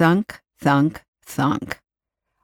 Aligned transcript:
Thunk, 0.00 0.40
thunk, 0.58 1.02
thunk. 1.26 1.78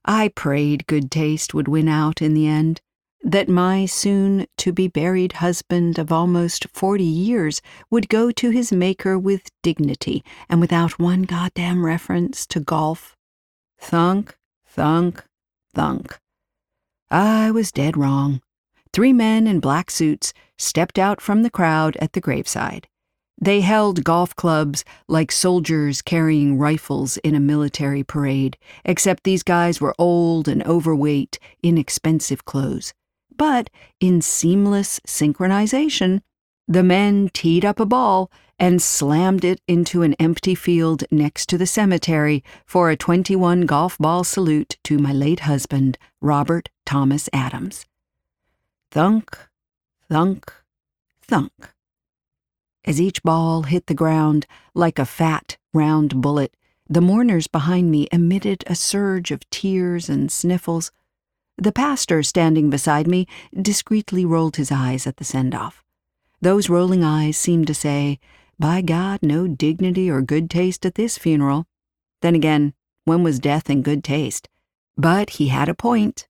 I 0.05 0.29
prayed 0.29 0.87
good 0.87 1.11
taste 1.11 1.55
would 1.55 1.69
win 1.69 1.89
out 1.89 2.21
in 2.21 2.35
the 2.35 2.47
end, 2.47 2.83
that 3.23 3.49
my 3.49 3.87
soon 3.87 4.47
to 4.59 4.75
be 4.75 4.89
buried 4.89 5.33
husband 5.33 5.99
of 5.99 6.13
almost 6.13 6.67
forty 6.75 7.03
years 7.03 7.63
would 7.89 8.11
go 8.11 8.31
to 8.31 8.51
his 8.51 8.73
maker 8.73 9.19
with 9.19 9.51
dignity 9.63 10.23
and 10.51 10.61
without 10.61 10.99
one 10.99 11.23
goddamn 11.23 11.83
reference 11.83 12.47
to 12.49 12.61
golf. 12.61 13.17
Thunk, 13.79 14.37
thunk, 14.67 15.25
thunk. 15.73 16.19
I 17.11 17.51
was 17.51 17.73
dead 17.73 17.97
wrong. 17.97 18.43
Three 18.93 19.15
men 19.15 19.47
in 19.47 19.61
black 19.61 19.91
suits 19.91 20.35
stepped 20.59 20.99
out 20.99 21.23
from 21.23 21.43
the 21.43 21.49
crowd 21.49 21.97
at 22.03 22.13
the 22.13 22.21
graveside. 22.21 22.87
They 23.39 23.61
held 23.61 24.05
golf 24.05 24.35
clubs 24.35 24.85
like 25.09 25.31
soldiers 25.31 26.01
carrying 26.01 26.59
rifles 26.59 27.19
in 27.19 27.35
a 27.35 27.41
military 27.41 28.03
parade, 28.03 28.57
except 28.85 29.25
these 29.25 29.43
guys 29.43 29.81
were 29.81 29.95
old 29.99 30.49
and 30.49 30.67
overweight, 30.67 31.39
in 31.63 31.77
expensive 31.77 32.45
clothes. 32.45 32.95
But 33.37 33.69
in 34.01 34.23
seamless 34.23 35.01
synchronization, 35.07 36.23
the 36.67 36.83
men 36.83 37.31
teed 37.33 37.65
up 37.65 37.79
a 37.79 37.87
ball 37.87 38.31
and 38.59 38.81
slammed 38.81 39.45
it 39.45 39.61
into 39.69 40.01
an 40.03 40.15
empty 40.15 40.55
field 40.55 41.05
next 41.11 41.47
to 41.51 41.59
the 41.59 41.67
cemetery 41.67 42.43
for 42.65 42.89
a 42.89 42.97
21 42.97 43.67
golf 43.67 43.99
ball 43.99 44.25
salute 44.25 44.79
to 44.85 44.99
my 44.99 45.13
late 45.13 45.41
husband, 45.41 45.99
Robert 46.23 46.71
Thomas 46.87 47.29
Adams. 47.35 47.85
Thunk, 48.91 49.39
thunk, 50.09 50.53
thunk. 51.21 51.76
As 52.87 53.01
each 53.01 53.23
ball 53.25 53.65
hit 53.65 53.89
the 53.89 53.95
ground 53.95 54.47
like 54.73 55.01
a 55.01 55.05
fat, 55.05 55.57
round 55.75 56.21
bullet, 56.21 56.55
the 56.89 57.01
mourners 57.01 57.49
behind 57.49 57.91
me 57.91 58.07
emitted 58.13 58.63
a 58.69 58.77
surge 58.77 59.33
of 59.33 59.49
tears 59.51 60.09
and 60.09 60.31
sniffles. 60.31 60.93
The 61.59 61.73
pastor 61.73 62.23
standing 62.23 62.71
beside 62.71 63.09
me 63.09 63.27
discreetly 63.61 64.25
rolled 64.25 64.55
his 64.55 64.71
eyes 64.71 65.05
at 65.05 65.17
the 65.17 65.25
send 65.25 65.53
off. 65.53 65.83
Those 66.41 66.71
rolling 66.71 67.03
eyes 67.03 67.37
seemed 67.37 67.67
to 67.67 67.75
say, 67.75 68.21
By 68.57 68.83
God, 68.83 69.21
no 69.21 69.49
dignity 69.49 70.09
or 70.09 70.23
good 70.23 70.49
taste 70.49 70.87
at 70.87 70.95
this 70.95 71.19
funeral. 71.19 71.67
Then 72.23 72.37
again, 72.37 72.73
when 73.05 73.25
was 73.25 73.41
death 73.41 73.69
in 73.69 73.83
good 73.83 74.05
taste? 74.05 74.49
But 74.97 75.31
he 75.31 75.49
had 75.49 75.69
a 75.69 75.75
point. 75.75 76.29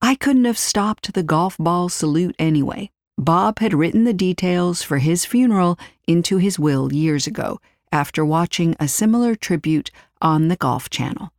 I 0.00 0.14
couldn't 0.14 0.46
have 0.46 0.58
stopped 0.58 1.12
the 1.12 1.22
golf 1.22 1.58
ball 1.58 1.90
salute 1.90 2.34
anyway. 2.38 2.91
Bob 3.18 3.58
had 3.58 3.74
written 3.74 4.04
the 4.04 4.12
details 4.12 4.82
for 4.82 4.98
his 4.98 5.24
funeral 5.24 5.78
into 6.06 6.38
his 6.38 6.58
will 6.58 6.92
years 6.92 7.26
ago 7.26 7.60
after 7.92 8.24
watching 8.24 8.74
a 8.80 8.88
similar 8.88 9.34
tribute 9.34 9.90
on 10.20 10.48
the 10.48 10.56
Golf 10.56 10.88
Channel. 10.88 11.30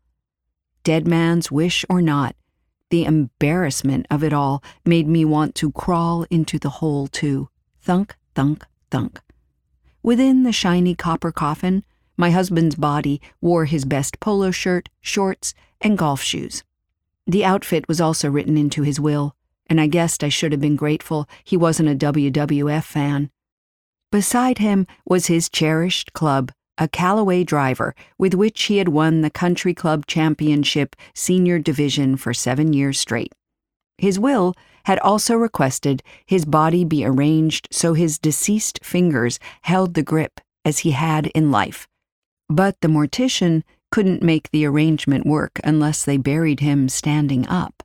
Dead 0.83 1.07
man's 1.07 1.51
wish 1.51 1.83
or 1.89 2.01
not, 2.01 2.35
the 2.89 3.05
embarrassment 3.05 4.05
of 4.11 4.23
it 4.23 4.33
all 4.33 4.63
made 4.85 5.07
me 5.07 5.25
want 5.25 5.55
to 5.55 5.71
crawl 5.71 6.27
into 6.29 6.59
the 6.59 6.69
hole 6.69 7.07
too. 7.07 7.49
Thunk, 7.81 8.15
thunk, 8.35 8.65
thunk. 8.91 9.19
Within 10.03 10.43
the 10.43 10.51
shiny 10.51 10.93
copper 10.93 11.31
coffin, 11.31 11.83
my 12.17 12.29
husband's 12.29 12.75
body 12.75 13.19
wore 13.41 13.65
his 13.65 13.85
best 13.85 14.19
polo 14.19 14.51
shirt, 14.51 14.89
shorts, 15.01 15.55
and 15.81 15.97
golf 15.97 16.21
shoes. 16.21 16.63
The 17.25 17.43
outfit 17.43 17.87
was 17.87 17.99
also 17.99 18.29
written 18.29 18.57
into 18.57 18.83
his 18.83 18.99
will, 18.99 19.35
and 19.67 19.79
I 19.79 19.87
guessed 19.87 20.23
I 20.23 20.29
should 20.29 20.51
have 20.51 20.61
been 20.61 20.75
grateful 20.75 21.27
he 21.43 21.57
wasn't 21.57 21.89
a 21.89 21.95
WWF 21.95 22.83
fan. 22.83 23.29
Beside 24.11 24.59
him 24.59 24.85
was 25.05 25.27
his 25.27 25.49
cherished 25.49 26.13
club, 26.13 26.51
a 26.77 26.87
Callaway 26.87 27.43
driver, 27.43 27.95
with 28.17 28.33
which 28.33 28.63
he 28.63 28.77
had 28.77 28.89
won 28.89 29.21
the 29.21 29.29
Country 29.29 29.73
Club 29.73 30.05
Championship 30.05 30.95
Senior 31.13 31.59
Division 31.59 32.17
for 32.17 32.33
seven 32.33 32.73
years 32.73 32.99
straight. 32.99 33.33
His 33.97 34.19
will 34.19 34.53
had 34.85 34.99
also 34.99 35.35
requested 35.35 36.03
his 36.25 36.45
body 36.45 36.83
be 36.83 37.05
arranged 37.05 37.67
so 37.71 37.93
his 37.93 38.19
deceased 38.19 38.79
fingers 38.83 39.39
held 39.61 39.93
the 39.93 40.03
grip 40.03 40.39
as 40.65 40.79
he 40.79 40.91
had 40.91 41.27
in 41.27 41.51
life. 41.51 41.87
But 42.49 42.81
the 42.81 42.87
mortician 42.87 43.63
couldn't 43.91 44.23
make 44.23 44.49
the 44.51 44.65
arrangement 44.65 45.25
work 45.25 45.59
unless 45.63 46.03
they 46.03 46.17
buried 46.17 46.59
him 46.59 46.89
standing 46.89 47.47
up. 47.47 47.83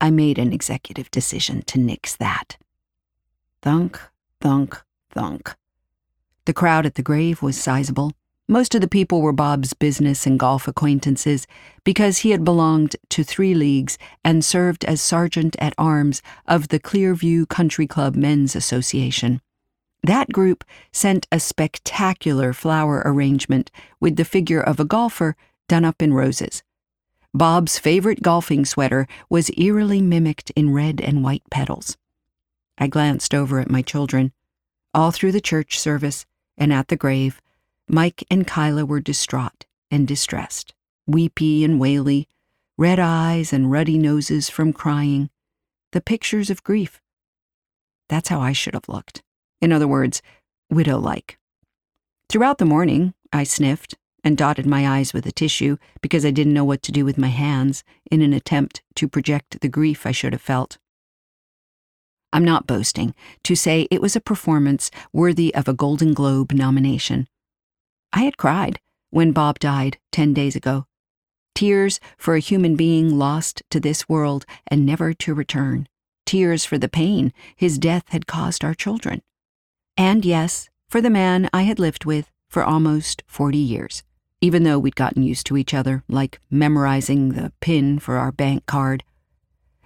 I 0.00 0.10
made 0.10 0.38
an 0.38 0.52
executive 0.52 1.10
decision 1.10 1.62
to 1.62 1.78
nix 1.78 2.16
that. 2.16 2.56
Thunk, 3.62 4.00
thunk, 4.40 4.80
thunk. 5.10 5.54
The 6.46 6.54
crowd 6.54 6.86
at 6.86 6.94
the 6.94 7.02
grave 7.02 7.42
was 7.42 7.60
sizable. 7.60 8.12
Most 8.48 8.74
of 8.74 8.80
the 8.80 8.88
people 8.88 9.20
were 9.20 9.32
Bob's 9.32 9.74
business 9.74 10.26
and 10.26 10.38
golf 10.38 10.66
acquaintances 10.66 11.46
because 11.84 12.18
he 12.18 12.30
had 12.30 12.44
belonged 12.44 12.96
to 13.10 13.22
three 13.22 13.54
leagues 13.54 13.96
and 14.24 14.44
served 14.44 14.84
as 14.86 15.00
sergeant 15.00 15.54
at 15.60 15.74
arms 15.78 16.22
of 16.48 16.68
the 16.68 16.80
Clearview 16.80 17.48
Country 17.48 17.86
Club 17.86 18.16
Men's 18.16 18.56
Association. 18.56 19.40
That 20.02 20.32
group 20.32 20.64
sent 20.92 21.28
a 21.30 21.38
spectacular 21.38 22.52
flower 22.52 23.02
arrangement 23.04 23.70
with 24.00 24.16
the 24.16 24.24
figure 24.24 24.60
of 24.60 24.80
a 24.80 24.84
golfer 24.84 25.36
done 25.68 25.84
up 25.84 26.02
in 26.02 26.14
roses. 26.14 26.62
Bob's 27.32 27.78
favorite 27.78 28.22
golfing 28.22 28.64
sweater 28.64 29.06
was 29.28 29.50
eerily 29.56 30.02
mimicked 30.02 30.50
in 30.50 30.72
red 30.72 31.00
and 31.00 31.22
white 31.22 31.44
petals. 31.50 31.96
I 32.76 32.88
glanced 32.88 33.34
over 33.34 33.60
at 33.60 33.70
my 33.70 33.82
children. 33.82 34.32
All 34.92 35.12
through 35.12 35.32
the 35.32 35.40
church 35.40 35.78
service 35.78 36.26
and 36.58 36.72
at 36.72 36.88
the 36.88 36.96
grave, 36.96 37.40
Mike 37.88 38.24
and 38.30 38.46
Kyla 38.46 38.84
were 38.84 39.00
distraught 39.00 39.66
and 39.90 40.08
distressed, 40.08 40.74
weepy 41.06 41.64
and 41.64 41.78
waily, 41.78 42.26
red 42.76 42.98
eyes 42.98 43.52
and 43.52 43.70
ruddy 43.70 43.98
noses 43.98 44.48
from 44.50 44.72
crying, 44.72 45.30
the 45.92 46.00
pictures 46.00 46.50
of 46.50 46.64
grief. 46.64 47.00
That's 48.08 48.28
how 48.28 48.40
I 48.40 48.52
should 48.52 48.74
have 48.74 48.88
looked. 48.88 49.22
In 49.60 49.72
other 49.72 49.86
words, 49.86 50.20
widow 50.68 50.98
like. 50.98 51.38
Throughout 52.28 52.58
the 52.58 52.64
morning, 52.64 53.14
I 53.32 53.44
sniffed 53.44 53.96
and 54.22 54.36
dotted 54.36 54.66
my 54.66 54.88
eyes 54.88 55.12
with 55.12 55.26
a 55.26 55.32
tissue 55.32 55.76
because 56.00 56.24
I 56.24 56.30
didn't 56.30 56.54
know 56.54 56.64
what 56.64 56.82
to 56.82 56.92
do 56.92 57.04
with 57.04 57.18
my 57.18 57.28
hands 57.28 57.84
in 58.10 58.22
an 58.22 58.32
attempt 58.32 58.82
to 58.96 59.08
project 59.08 59.60
the 59.60 59.68
grief 59.68 60.06
I 60.06 60.12
should 60.12 60.32
have 60.32 60.42
felt. 60.42 60.78
I'm 62.32 62.44
not 62.44 62.66
boasting 62.66 63.14
to 63.44 63.56
say 63.56 63.88
it 63.90 64.00
was 64.00 64.14
a 64.14 64.20
performance 64.20 64.90
worthy 65.12 65.54
of 65.54 65.66
a 65.66 65.74
Golden 65.74 66.14
Globe 66.14 66.52
nomination. 66.52 67.26
I 68.12 68.20
had 68.20 68.36
cried 68.36 68.80
when 69.10 69.32
Bob 69.32 69.58
died 69.58 69.98
10 70.12 70.32
days 70.32 70.54
ago. 70.54 70.86
Tears 71.54 71.98
for 72.16 72.34
a 72.34 72.40
human 72.40 72.76
being 72.76 73.18
lost 73.18 73.62
to 73.70 73.80
this 73.80 74.08
world 74.08 74.46
and 74.68 74.86
never 74.86 75.12
to 75.14 75.34
return. 75.34 75.88
Tears 76.24 76.64
for 76.64 76.78
the 76.78 76.88
pain 76.88 77.32
his 77.56 77.78
death 77.78 78.04
had 78.08 78.26
caused 78.26 78.64
our 78.64 78.74
children. 78.74 79.22
And 79.96 80.24
yes, 80.24 80.70
for 80.88 81.00
the 81.00 81.10
man 81.10 81.50
I 81.52 81.62
had 81.62 81.78
lived 81.78 82.04
with 82.04 82.30
for 82.48 82.62
almost 82.62 83.22
40 83.26 83.58
years, 83.58 84.02
even 84.40 84.62
though 84.62 84.78
we'd 84.78 84.96
gotten 84.96 85.22
used 85.22 85.46
to 85.46 85.56
each 85.56 85.74
other, 85.74 86.02
like 86.08 86.40
memorizing 86.50 87.30
the 87.30 87.52
PIN 87.60 87.98
for 87.98 88.16
our 88.16 88.32
bank 88.32 88.66
card. 88.66 89.04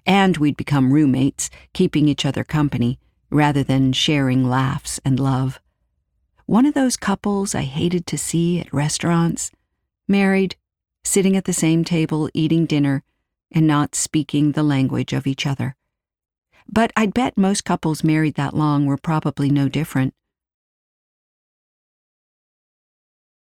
And 0.06 0.36
we'd 0.36 0.56
become 0.56 0.92
roommates, 0.92 1.50
keeping 1.72 2.08
each 2.08 2.24
other 2.24 2.44
company, 2.44 2.98
rather 3.30 3.62
than 3.62 3.92
sharing 3.92 4.48
laughs 4.48 5.00
and 5.04 5.18
love. 5.18 5.60
One 6.46 6.66
of 6.66 6.74
those 6.74 6.96
couples 6.96 7.54
I 7.54 7.62
hated 7.62 8.06
to 8.08 8.18
see 8.18 8.60
at 8.60 8.72
restaurants, 8.72 9.50
married, 10.06 10.56
sitting 11.02 11.36
at 11.36 11.46
the 11.46 11.52
same 11.52 11.84
table 11.84 12.28
eating 12.34 12.66
dinner, 12.66 13.02
and 13.50 13.66
not 13.66 13.94
speaking 13.94 14.52
the 14.52 14.62
language 14.62 15.12
of 15.12 15.26
each 15.26 15.46
other. 15.46 15.74
But 16.70 16.92
I'd 16.96 17.14
bet 17.14 17.36
most 17.36 17.64
couples 17.64 18.04
married 18.04 18.34
that 18.34 18.54
long 18.54 18.86
were 18.86 18.96
probably 18.96 19.50
no 19.50 19.68
different. 19.68 20.14